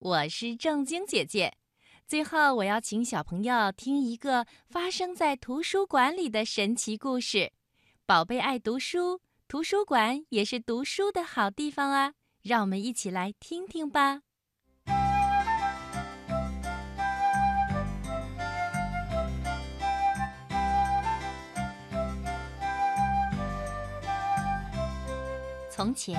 [0.00, 1.52] 我是正晶姐姐。
[2.06, 7.52] 最后，我要请小朋友听一个发生在图书馆里的神奇故事。
[8.06, 12.14] 宝贝爱读书，图书馆也是读书的好地方啊！
[12.40, 14.22] 让我们一起来听听吧。
[25.68, 26.18] 从前，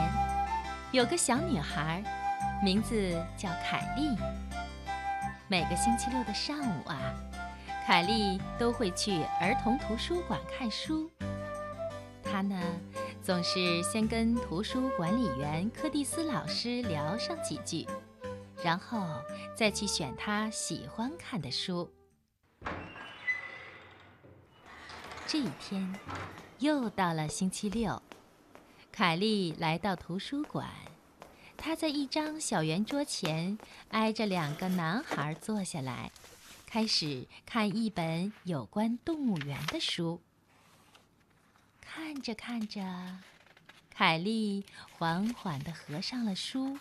[0.92, 2.04] 有个小女孩，
[2.64, 2.96] 名字
[3.36, 4.16] 叫凯莉。
[5.48, 7.16] 每个星期六的上午啊，
[7.88, 11.10] 凯莉都会去儿童图书馆看书。
[12.24, 12.62] 她呢，
[13.24, 17.88] 总是先跟图书管理员柯蒂斯老师聊上几句，
[18.64, 19.08] 然后
[19.56, 21.92] 再去选她喜欢看的书。
[25.26, 25.92] 这一天，
[26.60, 28.00] 又到了星期六。
[28.92, 30.68] 凯莉来到图书馆，
[31.64, 33.56] 他在一张小圆桌前
[33.90, 36.12] 挨着两个男孩坐下来，
[36.66, 40.20] 开始看一本有关动物园的书。
[41.80, 42.82] 看着看着，
[43.92, 46.80] 凯莉缓缓地合上了书，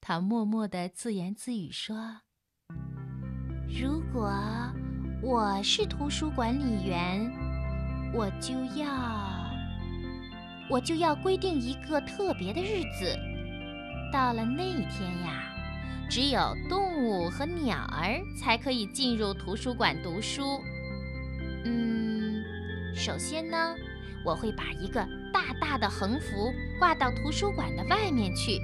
[0.00, 2.20] 她默默地自言自语说
[3.68, 4.32] ：“如果
[5.20, 7.28] 我是图书管理员，
[8.14, 8.86] 我就要……”
[10.70, 13.18] 我就要规定一个特别的日子，
[14.12, 15.42] 到了那一天呀，
[16.08, 20.60] 只有动物和鸟儿才可以进入图书馆读书。
[21.64, 22.42] 嗯，
[22.94, 23.74] 首先呢，
[24.24, 28.60] 我会把一个大大的横幅挂到图书馆的外面去，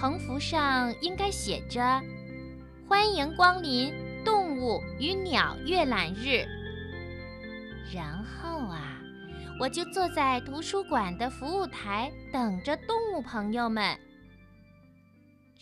[0.00, 2.00] 横幅上应该写着
[2.88, 3.92] “欢迎光临
[4.24, 6.44] 动物与鸟阅览日”。
[7.92, 8.98] 然后啊。
[9.60, 13.96] 我就坐在图书馆的服务台，等着动物朋友们。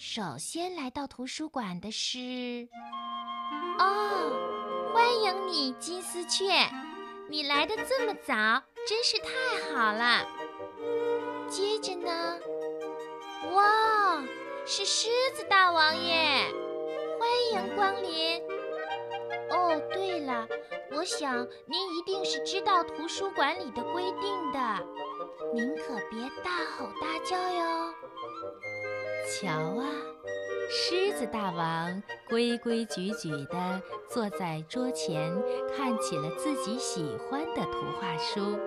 [0.03, 2.67] 首先来到图书馆的是，
[3.79, 4.33] 哦，
[4.95, 6.51] 欢迎你，金丝雀，
[7.29, 8.34] 你来的这么早，
[8.89, 10.27] 真是太好了。
[11.50, 12.39] 接着呢，
[13.53, 14.22] 哇，
[14.65, 16.47] 是狮子大王耶，
[17.19, 18.43] 欢迎光临。
[19.50, 20.49] 哦，对了。
[20.93, 24.87] 我想您一定是知道图书馆里的规定的，
[25.55, 27.94] 您可别大吼大叫哟。
[29.26, 29.86] 瞧啊，
[30.70, 35.32] 狮子大王规规矩矩地坐在桌前，
[35.76, 38.59] 看起了自己喜欢的图画书。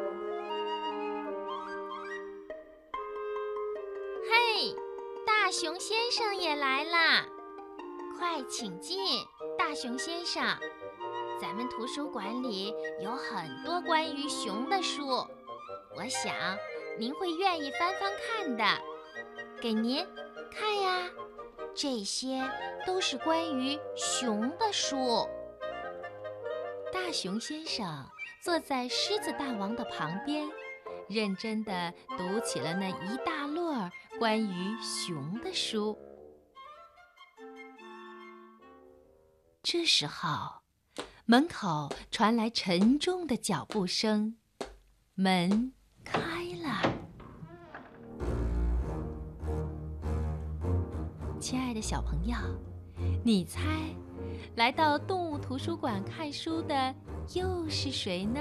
[4.30, 4.76] 嘿，
[5.26, 7.26] 大熊先生也来啦，
[8.18, 8.98] 快请进，
[9.58, 10.44] 大熊先生。
[11.42, 15.08] 咱们图书馆里有很多关于熊的书，
[15.96, 16.34] 我想
[16.98, 18.64] 您会愿意翻翻看的。
[19.62, 20.06] 给您
[20.54, 21.10] 看呀，
[21.76, 22.48] 这些
[22.86, 25.28] 都是关于熊的书。
[26.92, 28.08] 大熊先生
[28.42, 30.48] 坐在狮子大王的旁边，
[31.10, 35.98] 认真地读起了那一大摞关于熊的书。
[39.62, 40.62] 这时候。
[41.26, 44.36] 门口传来沉重的脚步声，
[45.16, 45.72] 门
[51.44, 52.38] 亲爱的小朋友，
[53.22, 53.60] 你猜，
[54.56, 56.96] 来到动物图书馆看书的
[57.34, 58.40] 又是谁呢？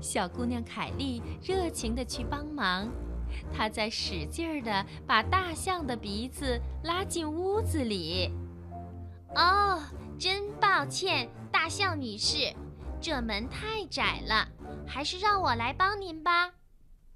[0.00, 2.90] 小姑娘凯莉热情地去帮忙，
[3.54, 8.32] 她在使劲儿地把大象的鼻子拉进屋子里。
[9.36, 9.80] 哦，
[10.18, 11.30] 真抱歉。
[11.52, 12.52] 大象女士，
[13.00, 14.48] 这门太窄了，
[14.84, 16.50] 还是让我来帮您吧。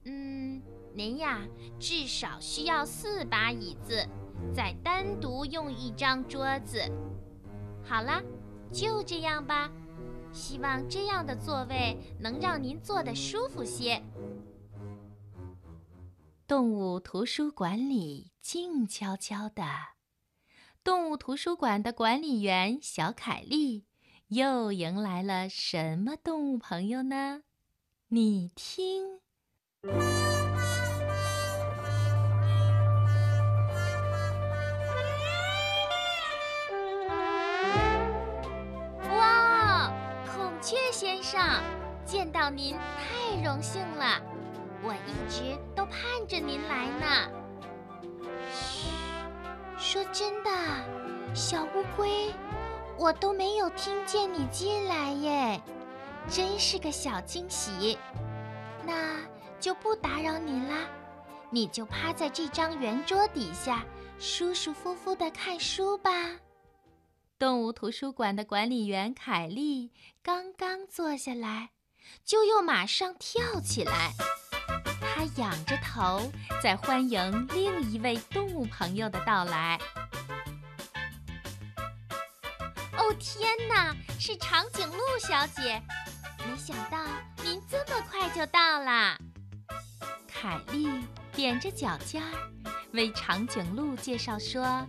[0.05, 0.63] 嗯，
[0.95, 1.41] 您呀，
[1.81, 4.07] 至少需要四把椅子，
[4.55, 6.83] 再单独用一张桌子。
[7.85, 8.23] 好了，
[8.73, 9.71] 就这样吧。
[10.33, 14.03] 希望这样的座位能让您坐得舒服些。
[16.47, 19.65] 动物图书馆里静悄悄的，
[20.83, 23.85] 动物图书馆的管理员小凯莉。
[24.29, 27.43] 又迎来了什么动物朋友呢？
[28.09, 29.21] 你听，
[41.33, 41.63] 上，
[42.05, 44.21] 见到您太荣幸了，
[44.83, 47.31] 我一直都盼着您来呢。
[48.53, 48.91] 嘘，
[49.79, 50.51] 说真的，
[51.35, 52.31] 小乌龟。
[52.99, 55.59] 我都没有听见你进来耶，
[56.29, 57.99] 真是个小惊喜。
[58.85, 59.17] 那
[59.59, 60.81] 就不打扰您啦，
[61.49, 63.83] 你就趴在这张圆桌底下，
[64.19, 66.11] 舒舒服服的看书吧。
[67.43, 69.91] 动物图书馆的管理员凯莉
[70.23, 71.71] 刚刚坐下来，
[72.25, 74.13] 就又马上跳起来。
[75.01, 76.31] 她仰着头，
[76.63, 79.77] 在欢迎另一位动物朋友的到来。
[82.97, 85.83] 哦天哪，是长颈鹿小姐！
[86.47, 87.05] 没想到
[87.43, 89.19] 您这么快就到啦。
[90.29, 90.87] 凯莉
[91.35, 92.53] 踮着脚尖儿，
[92.93, 94.87] 为长颈鹿介绍说。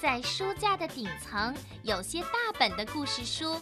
[0.00, 3.60] 在书架的顶层有些大本的故事书，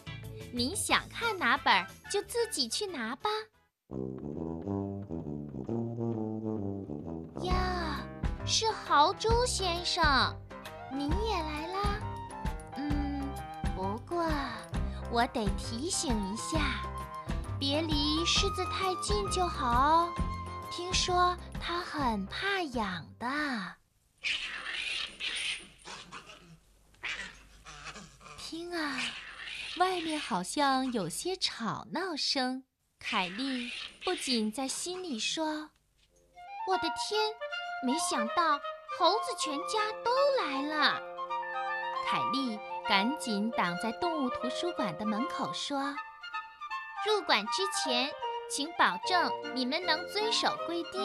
[0.52, 3.29] 您想看哪本就自己去拿吧。
[7.43, 7.99] 呀，
[8.46, 10.00] 是豪猪先生，
[10.93, 12.00] 您也来啦？
[12.76, 13.20] 嗯，
[13.75, 14.25] 不过
[15.11, 16.61] 我得提醒一下，
[17.58, 20.08] 别离狮子太近就好。
[20.70, 23.26] 听说它很怕痒的。
[28.58, 28.99] 听啊，
[29.76, 32.64] 外面好像有些吵闹声。
[32.99, 33.70] 凯莉
[34.02, 35.70] 不仅在心里说
[36.66, 37.31] ：“我的天，
[37.87, 38.58] 没想到
[38.99, 40.10] 猴子全家都
[40.43, 41.00] 来了。”
[42.05, 42.58] 凯莉
[42.88, 45.94] 赶紧挡在动物图书馆的门口说
[47.06, 48.11] ：“入馆之前，
[48.50, 51.04] 请保证你们能遵守规定。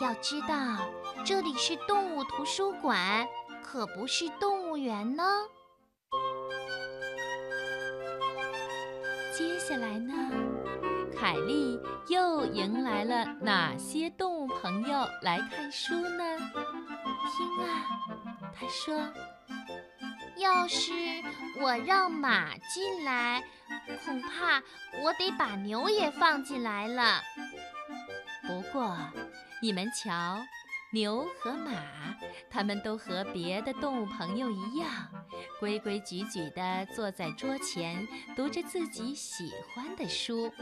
[0.00, 0.78] 要知道，
[1.26, 3.28] 这里是动物图书馆，
[3.62, 5.22] 可不是动物园呢。”
[9.38, 10.12] 接下来呢，
[11.16, 16.24] 凯莉又迎来了哪些动物朋友来看书呢？
[17.30, 17.86] 听啊，
[18.52, 18.98] 他说
[20.38, 20.92] ：“要是
[21.60, 23.44] 我让马进来，
[24.04, 24.60] 恐怕
[25.04, 27.22] 我得把牛也放进来了。
[28.42, 28.98] 不过，
[29.62, 30.36] 你们瞧。”
[30.90, 31.70] 牛和马，
[32.50, 34.88] 它们都和别的动物朋友一样，
[35.58, 38.06] 规规矩矩地坐在桌前，
[38.36, 40.52] 读着自己喜欢的书。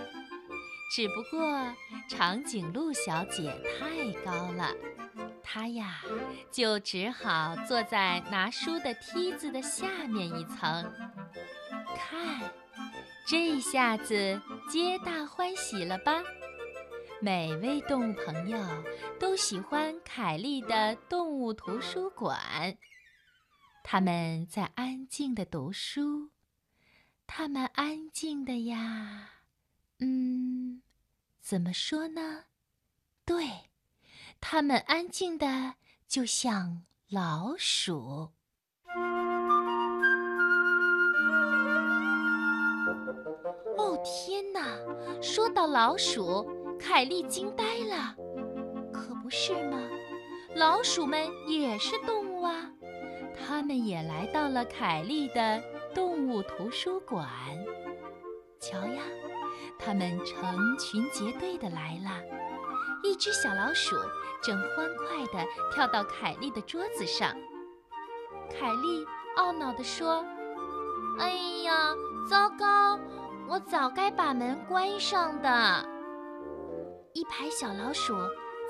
[0.95, 1.75] 只不过
[2.09, 4.73] 长颈鹿小姐太高了，
[5.43, 6.01] 她呀，
[6.51, 10.93] 就只好坐在拿书的梯子的下面一层。
[11.97, 12.53] 看，
[13.27, 14.41] 这下子
[14.71, 16.23] 皆大欢喜了吧？
[17.21, 18.59] 每位动物朋友
[19.19, 22.77] 都喜欢凯莉的动物图书馆。
[23.89, 26.31] 他们在安静的读书，
[27.25, 29.31] 他们安静的呀，
[30.01, 30.83] 嗯，
[31.41, 32.47] 怎么说呢？
[33.25, 33.71] 对，
[34.41, 35.75] 他们安静的
[36.09, 38.33] 就像老鼠。
[43.79, 44.67] 哦天哪！
[45.23, 46.45] 说到老鼠。
[46.77, 48.17] 凯莉惊呆了，
[48.93, 49.79] 可不是吗？
[50.57, 52.73] 老鼠们也是动物啊，
[53.37, 55.63] 他们也来到了凯莉的
[55.95, 57.29] 动物图书馆。
[58.59, 59.03] 瞧呀，
[59.79, 62.23] 他们成群结队的来了。
[63.03, 63.95] 一只小老鼠
[64.43, 67.31] 正欢快地跳到凯莉的桌子上。
[68.51, 69.07] 凯莉
[69.37, 70.25] 懊恼地说
[71.21, 71.31] ：“哎
[71.63, 71.95] 呀，
[72.29, 72.99] 糟糕！
[73.49, 75.89] 我早该把门关上的。”
[77.13, 78.15] 一排小老鼠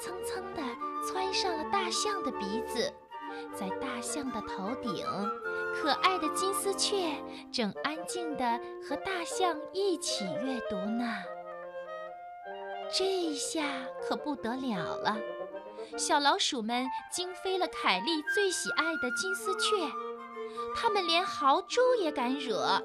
[0.01, 0.63] 蹭蹭地
[1.07, 2.93] 窜上了大象的鼻子，
[3.59, 5.07] 在大象的头顶，
[5.75, 7.11] 可爱的金丝雀
[7.51, 11.05] 正安静地和大象一起阅读呢。
[12.93, 13.65] 这下
[14.03, 15.17] 可不得了了，
[15.97, 19.75] 小老鼠们惊飞了凯莉最喜爱的金丝雀，
[20.77, 22.83] 它们连豪猪也敢惹。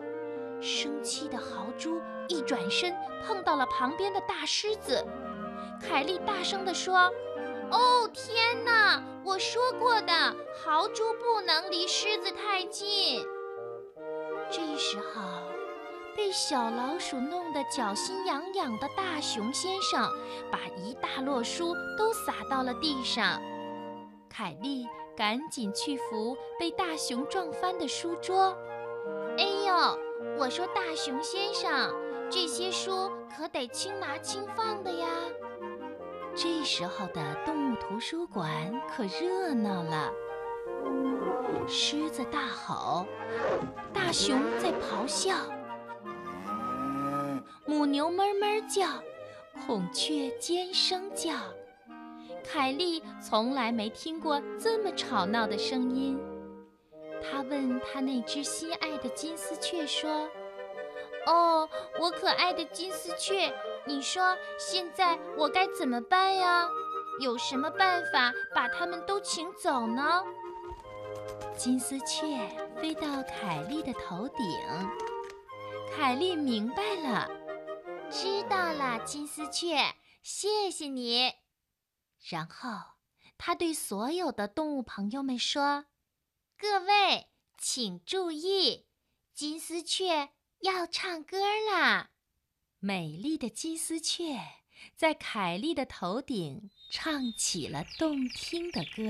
[0.62, 5.06] 生气的豪猪一转身碰到了旁边的大狮子。
[5.82, 7.12] 凯莉大声地说
[7.72, 9.02] ：“哦，天哪！
[9.24, 10.14] 我说过的，
[10.64, 13.26] 豪猪不能离狮子太近。”
[14.52, 15.22] 这时候，
[16.16, 20.10] 被小老鼠弄得脚心痒痒的大熊先生，
[20.52, 23.42] 把一大摞书都撒到了地上。
[24.30, 24.86] 凯莉
[25.16, 28.54] 赶紧去扶被大熊撞翻的书桌。
[29.40, 29.98] “哎呦，
[30.38, 31.96] 我说大熊先生，
[32.30, 35.08] 这些书可得轻拿轻放的呀。”
[36.34, 40.12] 这时候的动物图书馆可热闹了。
[41.68, 43.06] 狮子大吼，
[43.94, 45.36] 大熊在咆哮，
[47.66, 48.88] 母牛哞哞叫，
[49.66, 51.34] 孔雀尖声叫。
[52.44, 56.20] 凯莉从来没听过这么吵闹的声音。
[57.22, 60.28] 她问她那只心爱的金丝雀说
[61.28, 61.70] ：“哦，
[62.00, 63.54] 我可爱的金丝雀。”
[63.86, 66.68] 你说现在我该怎么办呀？
[67.20, 70.24] 有什么办法把他们都请走呢？
[71.58, 72.48] 金丝雀
[72.80, 74.46] 飞到凯莉的头顶，
[75.94, 77.30] 凯莉明白了，
[78.10, 81.34] 知道了，金丝雀，谢谢你。
[82.30, 82.70] 然后
[83.38, 85.86] 他对所有的动物朋友们说
[86.58, 88.88] ：“各位，请注意，
[89.34, 91.38] 金丝雀要唱歌
[91.72, 92.11] 啦！
[92.84, 94.40] 美丽的金丝雀
[94.96, 99.04] 在凯莉的头顶唱起了动听的歌。”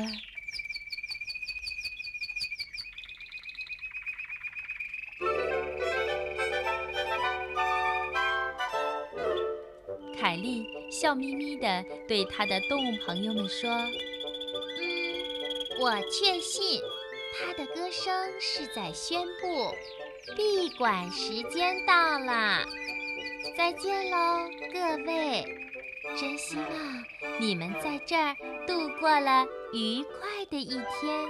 [10.20, 13.70] 凯莉笑眯眯地对她的动物朋友们说
[14.82, 16.82] ：“嗯，我确信，
[17.40, 19.74] 它的歌声是在宣布
[20.36, 22.66] 闭馆时间到了。
[23.56, 25.46] 再见喽，各位！
[26.18, 26.68] 真希望
[27.40, 31.30] 你们在这儿度过了愉快的一天。”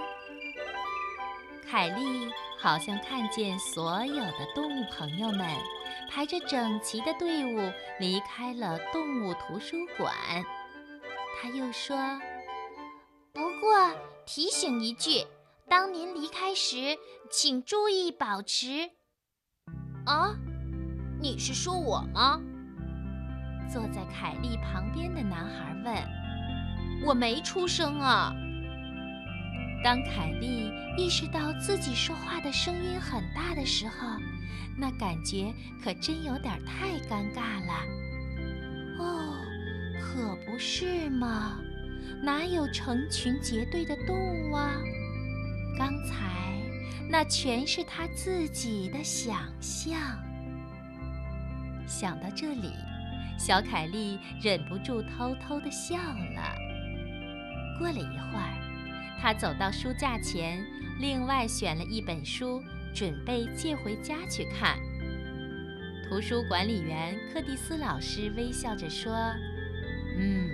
[1.70, 5.48] 凯莉好像看见所有的动物朋友们。
[6.13, 10.13] 排着整齐的队伍离开了动物图书馆。
[11.40, 11.96] 他又说
[13.32, 13.90] ：“不过
[14.25, 15.25] 提醒一句，
[15.70, 16.98] 当您离开时，
[17.30, 18.90] 请注意保持。”
[20.06, 20.36] 啊，
[21.22, 22.42] 你是说我吗？
[23.72, 25.96] 坐在凯莉旁边的男孩问
[27.06, 28.34] ：“我没出声啊。”
[29.84, 34.18] 当凯莉意识到自己说话的声音很大的时候，
[34.75, 37.74] 那感觉可真有点太尴尬了。
[39.00, 39.38] 哦，
[40.01, 41.60] 可不是嘛，
[42.24, 44.72] 哪有成群结队的动物啊？
[45.78, 46.60] 刚才
[47.10, 49.98] 那全是他自己的想象。
[51.91, 52.71] 想到这里，
[53.38, 56.55] 小凯莉忍不住偷偷的笑了。
[57.77, 58.57] 过了一会儿。
[59.21, 60.65] 她走到书架前，
[61.00, 62.63] 另外选了一本书，
[62.95, 64.79] 准备借回家去看。
[66.10, 69.13] 图书管理员柯蒂斯老师微笑着说
[70.17, 70.50] ：“嗯，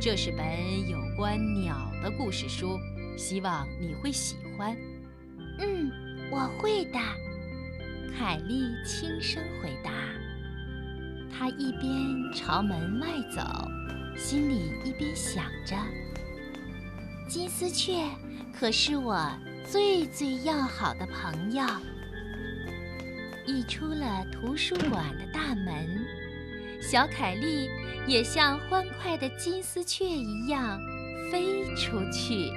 [0.00, 2.78] 这是本有关鸟的故事书，
[3.18, 4.74] 希望你会喜欢。
[5.60, 5.90] ”“嗯，
[6.30, 6.98] 我会的。”
[8.16, 9.92] 凯莉轻声回答。
[11.30, 13.42] 他一边朝门外走，
[14.16, 15.76] 心里一边想着。
[17.28, 18.04] 金丝雀
[18.52, 19.28] 可是我
[19.70, 21.64] 最最要好的朋友。
[23.46, 26.04] 一出了图书馆的大门，
[26.80, 27.68] 小凯莉
[28.06, 30.80] 也像欢快的金丝雀一样
[31.30, 32.50] 飞出去。